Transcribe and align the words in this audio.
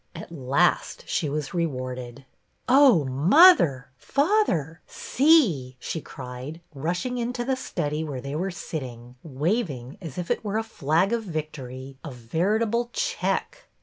At 0.15 0.31
last 0.31 1.07
she 1.07 1.29
was 1.29 1.53
rewarded. 1.53 2.25
Oh, 2.67 3.05
mother, 3.05 3.91
father, 3.97 4.81
see!" 4.87 5.75
she 5.79 6.01
cried, 6.01 6.59
rushing 6.73 7.19
into 7.19 7.45
the 7.45 7.55
study 7.55 8.03
where 8.03 8.19
they 8.19 8.35
were 8.35 8.49
sitting, 8.49 9.17
waving, 9.21 9.99
as 10.01 10.17
if 10.17 10.31
it 10.31 10.43
were 10.43 10.57
a 10.57 10.63
flag 10.63 11.13
of 11.13 11.21
victory, 11.25 11.99
a 12.03 12.09
veritable 12.09 12.89
check. 12.93 13.67